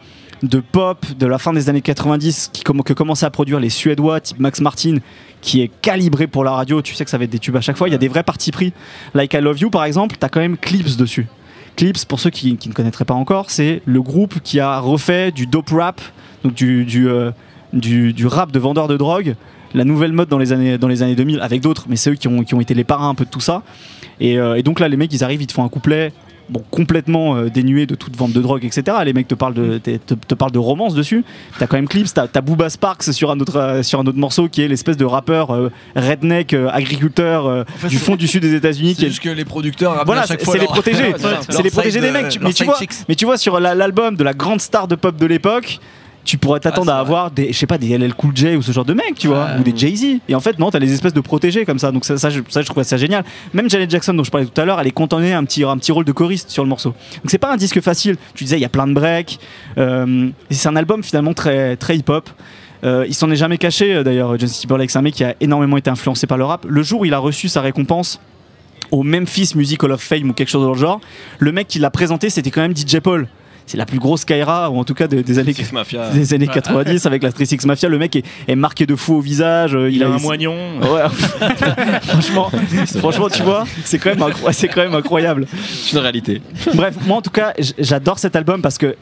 de 0.43 0.59
pop 0.59 1.05
de 1.17 1.25
la 1.25 1.37
fin 1.37 1.53
des 1.53 1.69
années 1.69 1.81
90, 1.81 2.49
qui 2.53 2.63
que 2.63 2.93
commençaient 2.93 3.25
à 3.25 3.29
produire 3.31 3.59
les 3.59 3.69
Suédois, 3.69 4.19
type 4.21 4.39
Max 4.39 4.61
Martin, 4.61 4.97
qui 5.41 5.61
est 5.61 5.71
calibré 5.81 6.27
pour 6.27 6.43
la 6.43 6.51
radio, 6.51 6.81
tu 6.81 6.93
sais 6.95 7.03
que 7.05 7.11
ça 7.11 7.17
va 7.17 7.25
être 7.25 7.29
des 7.29 7.39
tubes 7.39 7.55
à 7.57 7.61
chaque 7.61 7.77
fois, 7.77 7.87
il 7.87 7.91
y 7.91 7.95
a 7.95 7.99
des 7.99 8.07
vrais 8.07 8.23
partis 8.23 8.51
pris. 8.51 8.73
Like 9.13 9.33
I 9.33 9.37
Love 9.41 9.59
You 9.59 9.69
par 9.69 9.83
exemple, 9.85 10.15
t'as 10.19 10.29
quand 10.29 10.39
même 10.39 10.57
Clips 10.57 10.97
dessus. 10.97 11.27
Clips, 11.75 12.05
pour 12.05 12.19
ceux 12.19 12.29
qui, 12.29 12.57
ne 12.65 12.73
connaîtraient 12.73 13.05
pas 13.05 13.13
encore, 13.13 13.49
c'est 13.51 13.81
le 13.85 14.01
groupe 14.01 14.39
qui 14.43 14.59
a 14.59 14.79
refait 14.79 15.31
du 15.31 15.47
dope 15.47 15.69
rap, 15.69 16.01
donc 16.43 16.53
du, 16.53 16.85
du, 16.85 17.09
euh, 17.09 17.31
du 17.73 18.27
rap 18.27 18.51
de 18.51 18.59
vendeurs 18.59 18.87
de 18.87 18.97
drogue, 18.97 19.35
la 19.75 19.83
nouvelle 19.83 20.13
mode 20.13 20.29
dans 20.29 20.37
les 20.37 20.53
années, 20.53 20.77
dans 20.77 20.87
les 20.87 21.03
années 21.03 21.15
2000 21.15 21.41
avec 21.41 21.61
d'autres, 21.61 21.85
mais 21.89 21.97
c'est 21.97 22.11
eux 22.11 22.15
qui 22.15 22.27
ont, 22.27 22.43
qui 22.43 22.55
ont 22.55 22.61
été 22.61 22.73
les 22.73 22.85
parrains 22.85 23.09
un 23.09 23.15
peu 23.15 23.25
de 23.25 23.29
tout 23.29 23.41
ça. 23.41 23.61
Et, 24.19 24.39
euh, 24.39 24.55
et 24.55 24.63
donc 24.63 24.79
là, 24.79 24.87
les 24.87 24.97
mecs, 24.97 25.11
ils 25.13 25.23
arrivent, 25.23 25.41
ils 25.41 25.47
te 25.47 25.53
font 25.53 25.65
un 25.65 25.69
couplet. 25.69 26.13
Bon, 26.47 26.63
complètement 26.69 27.35
euh, 27.37 27.49
dénué 27.49 27.87
de 27.87 27.95
toute 27.95 28.15
vente 28.15 28.31
de 28.31 28.39
drogue, 28.39 28.63
etc. 28.65 28.97
Les 29.03 29.13
mecs 29.13 29.27
te 29.27 29.33
parlent 29.33 29.55
de, 29.55 29.79
te, 29.79 30.35
parlent 30.35 30.51
de 30.51 30.59
romance 30.59 30.93
dessus. 30.93 31.23
T'as 31.57 31.65
quand 31.65 31.75
même 31.75 31.87
Clips, 31.87 32.13
t'as 32.13 32.27
as 32.35 32.41
Booba 32.41 32.69
Sparks 32.69 33.01
sur 33.13 33.31
un 33.31 33.39
autre, 33.39 33.57
euh, 33.59 33.81
sur 33.81 33.99
un 33.99 34.05
autre 34.05 34.19
morceau 34.19 34.47
qui 34.47 34.61
est 34.61 34.67
l'espèce 34.67 34.95
de 34.95 35.05
rappeur 35.05 35.49
euh, 35.51 35.71
redneck, 35.95 36.53
agriculteur 36.53 37.65
du 37.89 37.97
fond 37.97 38.15
du 38.15 38.27
sud 38.27 38.43
des 38.43 38.53
États-Unis. 38.53 38.95
C'est 38.97 39.05
est- 39.05 39.09
juste 39.09 39.23
que 39.23 39.29
les 39.29 39.43
producteurs 39.45 40.03
Voilà, 40.05 40.21
à 40.21 40.25
chaque 40.27 40.39
c'est 40.39 40.45
fois 40.45 40.53
c'est 40.53 40.59
les 40.61 40.67
protégés. 40.67 41.13
c'est 41.49 41.63
les 41.63 41.71
protégés 41.71 41.99
des 42.01 42.11
mecs. 42.11 42.39
Mais 42.41 42.53
tu 42.53 42.63
vois, 42.65 42.77
mais 43.09 43.15
tu 43.15 43.25
vois 43.25 43.37
sur 43.37 43.59
la- 43.59 43.73
l'album 43.73 44.15
de 44.15 44.23
la 44.23 44.33
grande 44.33 44.61
star 44.61 44.87
de 44.87 44.93
pop 44.95 45.15
de 45.15 45.25
l'époque, 45.25 45.79
tu 46.25 46.37
pourrais 46.37 46.59
t'attendre 46.59 46.91
Ah, 46.91 46.97
à 46.97 46.99
avoir 46.99 47.31
des, 47.31 47.53
je 47.53 47.57
sais 47.57 47.67
pas, 47.67 47.77
des 47.77 47.97
LL 47.97 48.13
Cool 48.15 48.35
J 48.35 48.55
ou 48.55 48.61
ce 48.61 48.71
genre 48.71 48.83
de 48.83 48.93
mecs, 48.93 49.15
tu 49.15 49.27
vois, 49.27 49.49
ou 49.59 49.63
des 49.63 49.75
Jay-Z. 49.75 50.19
Et 50.27 50.35
en 50.35 50.39
fait, 50.39 50.59
non, 50.59 50.71
t'as 50.71 50.79
les 50.79 50.91
espèces 50.91 51.13
de 51.13 51.21
protégés 51.21 51.65
comme 51.65 51.79
ça. 51.79 51.91
Donc 51.91 52.03
ça, 52.03 52.17
ça, 52.17 52.29
je, 52.29 52.41
ça, 52.49 52.61
je 52.61 52.65
trouve 52.67 52.83
ça 52.83 52.97
génial. 52.97 53.23
Même 53.53 53.69
Janet 53.69 53.89
Jackson, 53.89 54.13
dont 54.13 54.23
je 54.23 54.31
parlais 54.31 54.47
tout 54.47 54.59
à 54.59 54.65
l'heure, 54.65 54.81
elle 54.81 54.87
est 54.87 54.91
contentée 54.91 55.33
un 55.33 55.45
petit, 55.45 55.63
un 55.63 55.77
petit 55.77 55.91
rôle 55.91 56.05
de 56.05 56.11
choriste 56.11 56.49
sur 56.49 56.63
le 56.63 56.69
morceau. 56.69 56.89
Donc 56.89 57.29
c'est 57.29 57.37
pas 57.37 57.53
un 57.53 57.57
disque 57.57 57.79
facile. 57.79 58.17
Tu 58.33 58.43
disais, 58.43 58.57
il 58.57 58.61
y 58.61 58.65
a 58.65 58.69
plein 58.69 58.87
de 58.87 58.93
breaks. 58.93 59.39
Euh, 59.77 60.29
c'est 60.49 60.67
un 60.67 60.75
album 60.75 61.03
finalement 61.03 61.33
très, 61.33 61.77
très 61.77 61.95
hip-hop. 61.95 62.29
Euh, 62.83 63.05
il 63.07 63.13
s'en 63.13 63.29
est 63.31 63.35
jamais 63.35 63.57
caché 63.57 63.93
euh, 63.93 64.03
d'ailleurs. 64.03 64.37
Justin 64.39 64.61
Timberlake, 64.63 64.91
c'est 64.91 64.99
un 64.99 65.03
mec 65.03 65.13
qui 65.13 65.23
a 65.23 65.35
énormément 65.41 65.77
été 65.77 65.89
influencé 65.89 66.27
par 66.27 66.37
le 66.37 66.43
rap. 66.43 66.65
Le 66.67 66.83
jour 66.83 67.01
où 67.01 67.05
il 67.05 67.13
a 67.13 67.19
reçu 67.19 67.49
sa 67.49 67.61
récompense 67.61 68.19
au 68.91 69.03
Memphis 69.03 69.53
Music 69.55 69.81
Hall 69.83 69.91
of 69.91 70.01
Fame 70.01 70.29
ou 70.29 70.33
quelque 70.33 70.49
chose 70.49 70.63
dans 70.63 70.73
le 70.73 70.77
genre, 70.77 71.01
le 71.39 71.51
mec 71.51 71.67
qui 71.67 71.79
l'a 71.79 71.89
présenté, 71.89 72.29
c'était 72.29 72.51
quand 72.51 72.61
même 72.61 72.75
DJ 72.75 72.99
Paul. 72.99 73.27
C'est 73.67 73.77
la 73.77 73.85
plus 73.87 73.97
grosse 73.97 74.25
Kyra, 74.25 74.69
ou 74.69 74.77
en 74.77 74.83
tout 74.83 74.93
cas 74.93 75.07
des, 75.07 75.23
des 75.23 75.39
années, 75.39 75.53
Six 75.53 75.71
Mafia. 75.71 76.09
des 76.13 76.33
années 76.35 76.47
90 76.47 77.05
avec 77.07 77.23
la 77.23 77.31
Street 77.31 77.45
Six 77.45 77.65
Mafia. 77.65 77.89
Le 77.89 77.97
mec 77.97 78.15
est, 78.15 78.23
est 78.47 78.55
marqué 78.55 78.85
de 78.85 78.95
fou 78.95 79.15
au 79.15 79.21
visage. 79.21 79.75
euh, 79.75 79.89
Il 79.89 80.03
a 80.03 80.07
un 80.07 80.17
moignon. 80.19 80.53
Ouais, 80.81 81.01
franchement, 82.03 82.51
franchement, 82.97 83.27
tu 83.29 83.41
vois, 83.41 83.65
c'est 83.83 83.97
quand 83.97 84.15
même, 84.15 84.33
c'est 84.51 84.67
quand 84.67 84.81
même 84.83 84.93
incroyable. 84.93 85.47
C'est 85.67 85.93
une 85.93 86.03
réalité. 86.03 86.41
Bref, 86.75 86.95
moi 87.07 87.17
en 87.17 87.21
tout 87.21 87.31
cas, 87.31 87.53
j'adore 87.79 88.19
cet 88.19 88.35
album 88.35 88.61
parce 88.61 88.77
que 88.77 88.95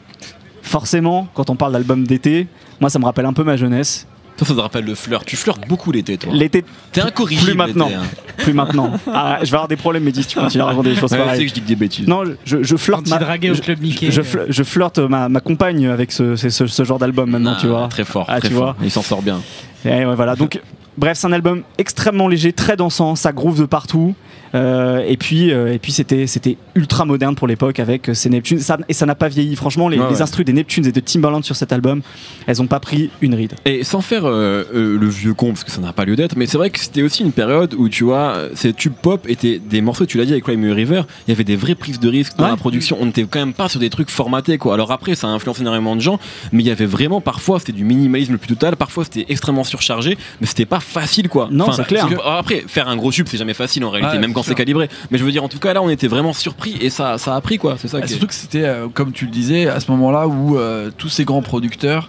forcément, 0.62 1.28
quand 1.34 1.50
on 1.50 1.56
parle 1.56 1.72
d'album 1.72 2.06
d'été, 2.06 2.46
moi 2.80 2.88
ça 2.90 2.98
me 2.98 3.04
rappelle 3.04 3.26
un 3.26 3.32
peu 3.34 3.44
ma 3.44 3.56
jeunesse. 3.56 4.06
Toi, 4.36 4.46
ça 4.48 4.54
te 4.54 4.60
rappelle 4.60 4.84
le 4.84 4.94
flirt. 4.96 5.24
Tu 5.24 5.36
flirtes 5.36 5.66
beaucoup 5.68 5.92
l'été, 5.92 6.18
toi. 6.18 6.32
L'été, 6.34 6.64
T'es 6.90 7.00
incorrigible. 7.00 7.46
plus 7.50 7.56
maintenant, 7.56 7.88
hein. 7.94 8.02
plus 8.38 8.52
maintenant. 8.52 8.90
Ah, 9.12 9.38
je 9.42 9.46
vais 9.46 9.54
avoir 9.54 9.68
des 9.68 9.76
problèmes, 9.76 10.02
mais 10.02 10.10
dis, 10.10 10.24
tu 10.26 10.36
continues 10.38 10.62
à 10.62 10.66
raconter 10.66 10.90
des 10.90 10.96
choses 10.96 11.12
Ouais, 11.12 11.18
je 11.18 11.22
sais 11.22 11.24
pareilles. 11.28 11.42
que 11.44 11.48
je 11.50 11.54
dis 11.54 11.60
que 11.62 11.68
des 11.68 11.76
bêtises. 11.76 12.08
Non, 12.08 12.24
je, 12.44 12.62
je 12.62 12.76
flirte 12.76 13.08
ma, 13.08 13.16
au 13.18 13.54
je- 13.54 13.60
club 13.62 13.80
Mickey. 13.80 14.10
je, 14.10 14.22
fl- 14.22 14.46
je 14.48 14.62
flirte 14.64 14.98
ma, 14.98 15.28
ma 15.28 15.40
compagne 15.40 15.86
avec 15.86 16.10
ce, 16.10 16.34
ce, 16.34 16.48
ce- 16.50 16.66
ce 16.66 16.84
genre 16.84 16.98
d'album 16.98 17.30
maintenant, 17.30 17.54
Ah, 17.56 17.60
tu 17.60 17.68
vois. 17.68 17.86
Très 17.88 18.04
fort. 18.04 18.26
Ah, 18.28 18.40
très 18.40 18.48
tu 18.48 18.54
fort. 18.54 18.64
vois. 18.74 18.76
Il 18.82 18.90
s'en 18.90 19.02
sort 19.02 19.22
bien. 19.22 19.40
Et 19.84 20.04
ouais, 20.04 20.14
voilà. 20.16 20.34
Donc, 20.34 20.60
bref, 20.98 21.16
c'est 21.16 21.26
un 21.28 21.32
album 21.32 21.62
extrêmement 21.78 22.26
léger, 22.26 22.52
très 22.52 22.76
dansant, 22.76 23.14
ça 23.14 23.30
groove 23.32 23.60
de 23.60 23.66
partout. 23.66 24.14
Euh, 24.54 25.02
et 25.06 25.16
puis, 25.16 25.50
euh, 25.52 25.72
et 25.72 25.78
puis 25.78 25.90
c'était, 25.92 26.26
c'était 26.26 26.56
ultra 26.74 27.04
moderne 27.04 27.34
pour 27.34 27.46
l'époque 27.48 27.80
avec 27.80 28.08
euh, 28.08 28.14
ces 28.14 28.30
Neptunes. 28.30 28.60
Ça, 28.60 28.78
et 28.88 28.92
ça 28.92 29.04
n'a 29.06 29.14
pas 29.14 29.28
vieilli. 29.28 29.56
Franchement, 29.56 29.88
les, 29.88 29.98
Ouais, 29.98 30.06
les 30.10 30.16
ouais. 30.16 30.22
instrus 30.22 30.44
des 30.44 30.52
Neptunes 30.52 30.86
et 30.86 30.92
de 30.92 31.00
Timbaland 31.00 31.42
sur 31.42 31.56
cet 31.56 31.72
album, 31.72 32.02
elles 32.46 32.60
ont 32.62 32.66
pas 32.66 32.80
pris 32.80 33.10
une 33.20 33.34
ride. 33.34 33.54
Et 33.64 33.84
sans 33.84 34.00
faire 34.00 34.24
euh, 34.26 34.64
euh, 34.74 34.98
le 34.98 35.08
vieux 35.08 35.34
con, 35.34 35.48
parce 35.48 35.64
que 35.64 35.70
ça 35.70 35.80
n'a 35.80 35.92
pas 35.92 36.04
lieu 36.04 36.16
d'être, 36.16 36.36
mais 36.36 36.46
c'est 36.46 36.58
vrai 36.58 36.70
que 36.70 36.78
c'était 36.78 37.02
aussi 37.02 37.22
une 37.22 37.32
période 37.32 37.74
où, 37.74 37.88
tu 37.88 38.04
vois, 38.04 38.36
ces 38.54 38.72
tubes 38.72 38.92
pop 39.00 39.26
étaient 39.28 39.58
des 39.58 39.80
morceaux, 39.80 40.06
tu 40.06 40.18
l'as 40.18 40.24
dit 40.24 40.32
avec 40.32 40.44
Crime 40.44 40.64
River, 40.72 41.02
il 41.26 41.30
y 41.30 41.34
avait 41.34 41.44
des 41.44 41.56
vraies 41.56 41.74
prises 41.74 41.98
de 42.00 42.08
risque 42.08 42.36
dans 42.36 42.44
Ouais. 42.44 42.50
la 42.50 42.56
production. 42.56 42.96
On 43.00 43.06
n'était 43.06 43.24
quand 43.24 43.38
même 43.40 43.54
pas 43.54 43.68
sur 43.68 43.80
des 43.80 43.90
trucs 43.90 44.10
formatés, 44.10 44.58
quoi. 44.58 44.74
Alors 44.74 44.92
après, 44.92 45.14
ça 45.14 45.26
a 45.26 45.30
influencé 45.30 45.62
énormément 45.62 45.96
de 45.96 46.00
gens, 46.00 46.18
mais 46.52 46.62
il 46.62 46.66
y 46.66 46.70
avait 46.70 46.86
vraiment, 46.86 47.20
parfois, 47.20 47.58
c'était 47.58 47.72
du 47.72 47.84
minimalisme 47.84 48.32
le 48.32 48.38
plus 48.38 48.48
total, 48.48 48.76
parfois, 48.76 49.04
c'était 49.04 49.26
extrêmement 49.28 49.64
surchargé, 49.64 50.16
mais 50.40 50.46
c'était 50.46 50.66
pas 50.66 50.80
facile, 50.80 51.28
quoi. 51.28 51.48
Non, 51.50 51.72
c'est 51.72 51.86
clair. 51.86 52.08
que, 52.08 52.14
après, 52.24 52.64
faire 52.66 52.88
un 52.88 52.96
gros 52.96 53.10
tube, 53.10 53.26
c'est 53.30 53.38
jamais 53.38 53.54
facile 53.54 53.84
en 53.84 53.90
réalité, 53.90 54.14
Ouais, 54.14 54.20
même 54.20 54.32
quand 54.32 54.42
c'est 54.44 54.54
calibré. 54.54 54.88
Mais 55.10 55.18
je 55.18 55.24
veux 55.24 55.32
dire, 55.32 55.42
en 55.44 55.48
tout 55.48 55.58
cas, 55.58 55.72
là, 55.74 55.82
on 55.82 55.88
était 55.88 56.08
vraiment 56.08 56.32
surpris 56.32 56.76
et 56.80 56.90
ça, 56.90 57.18
ça 57.18 57.34
a 57.34 57.40
pris, 57.40 57.58
quoi. 57.58 57.76
C'est 57.78 57.88
ça 57.88 57.98
Ah, 57.98 58.00
qui 58.02 58.06
est- 58.06 58.16
surtout 58.16 58.26
que 58.26 58.34
c'était, 58.34 58.64
euh, 58.64 58.88
comme 58.92 59.12
tu 59.12 59.24
le 59.26 59.30
disais, 59.30 59.66
à 59.68 59.80
ce 59.80 59.90
moment-là 59.92 60.28
où 60.28 60.56
euh, 60.58 60.90
tous 60.96 61.08
ces 61.08 61.24
grands 61.24 61.42
producteurs 61.42 62.08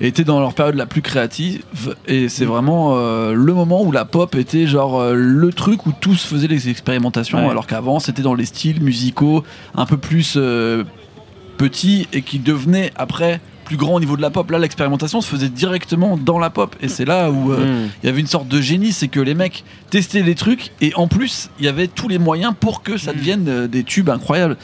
étaient 0.00 0.24
dans 0.24 0.40
leur 0.40 0.54
période 0.54 0.74
la 0.74 0.86
plus 0.86 1.02
créative 1.02 1.62
et 2.08 2.28
c'est 2.28 2.44
vraiment 2.44 2.94
euh, 2.96 3.32
le 3.32 3.52
moment 3.54 3.80
où 3.84 3.92
la 3.92 4.04
pop 4.04 4.34
était 4.34 4.66
genre 4.66 5.00
euh, 5.00 5.14
le 5.14 5.52
truc 5.52 5.86
où 5.86 5.92
tous 5.92 6.24
faisaient 6.26 6.48
les 6.48 6.68
expérimentations 6.68 7.38
Ouais. 7.44 7.48
alors 7.48 7.68
qu'avant 7.68 8.00
c'était 8.00 8.22
dans 8.22 8.34
les 8.34 8.44
styles 8.44 8.82
musicaux 8.82 9.44
un 9.76 9.86
peu 9.86 9.96
plus 9.96 10.34
euh, 10.36 10.82
petits 11.58 12.08
et 12.12 12.22
qui 12.22 12.40
devenaient 12.40 12.90
après 12.96 13.40
plus 13.64 13.76
grands 13.76 13.94
au 13.94 14.00
niveau 14.00 14.16
de 14.16 14.22
la 14.22 14.30
pop 14.30 14.50
là 14.50 14.58
l'expérimentation 14.58 15.20
se 15.20 15.28
faisait 15.28 15.48
directement 15.48 16.16
dans 16.16 16.38
la 16.38 16.50
pop 16.50 16.76
et 16.80 16.88
c'est 16.88 17.04
là 17.04 17.30
où 17.30 17.52
euh, 17.52 17.64
Mm. 17.64 17.90
il 18.02 18.06
y 18.06 18.08
avait 18.08 18.20
une 18.20 18.26
sorte 18.26 18.48
de 18.48 18.60
génie, 18.60 18.92
c'est 18.92 19.08
que 19.08 19.20
les 19.20 19.34
mecs 19.34 19.64
testaient 19.90 20.22
des 20.22 20.34
trucs 20.34 20.70
et 20.80 20.92
en 20.94 21.08
plus 21.08 21.50
il 21.58 21.64
y 21.64 21.68
avait 21.68 21.88
tous 21.88 22.08
les 22.08 22.18
moyens 22.18 22.54
pour 22.58 22.82
que 22.82 22.96
ça 22.96 23.12
devienne 23.12 23.46
euh, 23.48 23.66
des 23.68 23.84
tubes 23.84 24.10
incroyables. 24.10 24.56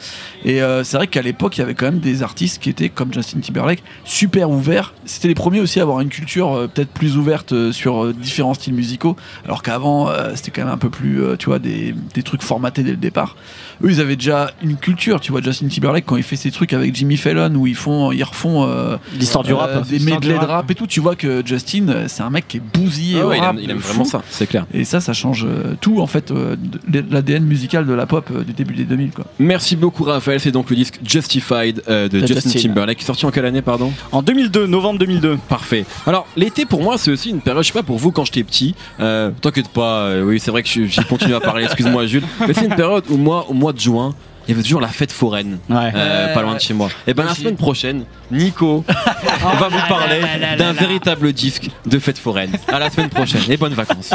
Et 0.45 0.61
euh, 0.61 0.83
c'est 0.83 0.97
vrai 0.97 1.07
qu'à 1.07 1.21
l'époque 1.21 1.57
il 1.57 1.61
y 1.61 1.63
avait 1.63 1.73
quand 1.73 1.85
même 1.85 1.99
des 1.99 2.23
artistes 2.23 2.61
qui 2.61 2.69
étaient 2.69 2.89
comme 2.89 3.13
Justin 3.13 3.39
Timberlake 3.39 3.83
super 4.03 4.49
ouverts. 4.49 4.93
C'était 5.05 5.27
les 5.27 5.35
premiers 5.35 5.59
aussi 5.59 5.79
à 5.79 5.83
avoir 5.83 6.01
une 6.01 6.09
culture 6.09 6.69
peut-être 6.73 6.91
plus 6.91 7.17
ouverte 7.17 7.71
sur 7.71 8.13
différents 8.13 8.53
styles 8.53 8.73
musicaux, 8.73 9.15
alors 9.45 9.63
qu'avant 9.63 10.09
c'était 10.35 10.51
quand 10.51 10.63
même 10.63 10.73
un 10.73 10.77
peu 10.77 10.89
plus, 10.89 11.21
tu 11.39 11.47
vois, 11.47 11.59
des, 11.59 11.95
des 12.13 12.23
trucs 12.23 12.43
formatés 12.43 12.83
dès 12.83 12.91
le 12.91 12.97
départ. 12.97 13.35
Eux 13.83 13.89
ils 13.89 14.01
avaient 14.01 14.15
déjà 14.15 14.51
une 14.61 14.77
culture, 14.77 15.19
tu 15.19 15.31
vois, 15.31 15.41
Justin 15.41 15.67
Timberlake 15.67 16.05
quand 16.05 16.17
il 16.17 16.23
fait 16.23 16.35
ses 16.35 16.51
trucs 16.51 16.73
avec 16.73 16.95
Jimmy 16.95 17.17
Fallon 17.17 17.55
où 17.55 17.67
ils 17.67 17.75
font, 17.75 18.11
ils 18.11 18.23
refont 18.23 18.90
L'histoire 19.17 19.43
du 19.43 19.51
euh, 19.51 19.55
rap. 19.55 19.87
des 19.87 19.99
medley 19.99 20.19
du 20.33 20.39
de 20.39 20.45
rap. 20.45 20.69
et 20.69 20.75
tout. 20.75 20.87
Tu 20.87 20.99
vois 20.99 21.15
que 21.15 21.41
Justin, 21.45 21.87
euh, 21.89 22.05
c'est 22.07 22.23
un 22.23 22.29
mec 22.29 22.47
qui 22.47 22.57
est 22.57 22.61
bousillé 22.73 23.19
Ah 23.21 23.25
au 23.25 23.29
ouais, 23.29 23.37
il 23.37 23.43
aime, 23.43 23.59
il 23.61 23.71
aime 23.71 23.79
fou. 23.79 23.87
vraiment 23.89 24.05
ça, 24.05 24.21
c'est 24.29 24.47
clair. 24.47 24.65
Et 24.73 24.83
ça, 24.83 24.99
ça 25.01 25.13
change 25.13 25.45
euh, 25.45 25.75
tout 25.81 25.99
en 26.01 26.07
fait, 26.07 26.31
euh, 26.31 26.55
de 26.87 27.03
l'ADN 27.11 27.43
musical 27.43 27.85
de 27.85 27.93
la 27.93 28.05
pop 28.05 28.29
euh, 28.33 28.43
du 28.43 28.53
début 28.53 28.73
des 28.73 28.83
2000 28.85 29.11
quoi. 29.11 29.25
Merci 29.39 29.75
beaucoup, 29.75 30.03
Raphaël. 30.03 30.39
C'est 30.39 30.51
donc 30.51 30.69
le 30.69 30.75
disque 30.75 30.99
Justified 31.05 31.81
euh, 31.89 32.07
de 32.09 32.19
De 32.19 32.27
Justin 32.27 32.51
Justin. 32.51 32.67
Timberlake, 32.69 32.97
qui 32.97 33.03
est 33.03 33.07
sorti 33.07 33.25
en 33.25 33.31
quelle 33.31 33.45
année, 33.45 33.61
pardon? 33.61 33.91
En 34.11 34.21
2002, 34.21 34.67
novembre 34.67 34.99
2002. 34.99 35.37
Parfait. 35.49 35.85
Alors, 36.05 36.25
l'été 36.35 36.65
pour 36.65 36.81
moi, 36.81 36.97
c'est 36.97 37.11
aussi 37.11 37.29
une 37.29 37.41
période, 37.41 37.63
je 37.63 37.67
sais 37.67 37.73
pas 37.73 37.83
pour 37.83 37.97
vous 37.97 38.11
quand 38.11 38.25
j'étais 38.25 38.43
petit, 38.43 38.75
euh, 38.99 39.31
t'inquiète 39.41 39.69
pas, 39.69 40.01
euh, 40.05 40.23
oui, 40.23 40.39
c'est 40.39 40.51
vrai 40.51 40.63
que 40.63 40.69
je- 40.69 40.85
j'ai 40.85 41.03
continué 41.03 41.35
à 41.35 41.39
parler, 41.39 41.63
excuse-moi 41.65 42.05
Jules, 42.05 42.23
mais 42.47 42.53
c'est 42.53 42.65
une 42.65 42.75
période 42.75 43.03
où 43.09 43.17
moi, 43.17 43.45
au 43.49 43.53
mois 43.53 43.73
de 43.73 43.79
juin, 43.79 44.13
il 44.47 44.51
y 44.51 44.53
avait 44.53 44.63
toujours 44.63 44.81
la 44.81 44.87
fête 44.87 45.11
foraine, 45.11 45.59
Ouais. 45.69 45.91
euh, 45.95 46.33
pas 46.33 46.41
loin 46.41 46.55
de 46.55 46.59
chez 46.59 46.73
moi. 46.73 46.89
Et 47.07 47.13
ben 47.13 47.23
la 47.25 47.35
semaine 47.35 47.55
prochaine, 47.57 48.03
Nico 48.31 48.83
va 49.59 49.69
vous 49.69 49.87
parler 49.87 50.21
d'un 50.57 50.73
véritable 50.73 51.31
disque 51.33 51.69
de 51.85 51.99
fête 51.99 52.17
foraine. 52.17 52.51
À 52.67 52.79
la 52.79 52.89
semaine 52.89 53.09
prochaine 53.09 53.41
et 53.49 53.57
bonnes 53.57 53.73
vacances. 53.73 54.11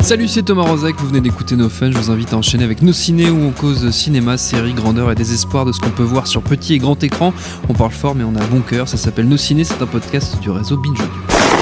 Salut, 0.00 0.28
c'est 0.28 0.42
Thomas 0.42 0.64
Rozek, 0.64 0.96
vous 0.98 1.06
venez 1.08 1.22
d'écouter 1.22 1.56
nos 1.56 1.70
fun, 1.70 1.90
je 1.90 1.96
vous 1.96 2.10
invite 2.10 2.34
à 2.34 2.36
enchaîner 2.36 2.62
avec 2.64 2.82
nos 2.82 2.92
ciné 2.92 3.30
où 3.30 3.42
on 3.42 3.52
cause 3.52 3.90
cinéma, 3.90 4.36
séries, 4.36 4.74
grandeur 4.74 5.10
et 5.10 5.14
désespoir 5.14 5.64
de 5.64 5.72
ce 5.72 5.80
qu'on 5.80 5.88
peut 5.90 6.02
voir 6.02 6.26
sur 6.26 6.42
petit 6.42 6.74
et 6.74 6.78
grand 6.78 7.02
écran. 7.02 7.32
On 7.70 7.72
parle 7.72 7.90
fort 7.92 8.14
mais 8.14 8.22
on 8.24 8.36
a 8.36 8.44
bon 8.48 8.60
cœur, 8.60 8.86
ça 8.86 8.98
s'appelle 8.98 9.26
Nos 9.28 9.38
ciné, 9.38 9.64
c'est 9.64 9.80
un 9.80 9.86
podcast 9.86 10.38
du 10.40 10.50
réseau 10.50 10.76
Binge 10.76 10.98
Audio. 11.00 11.53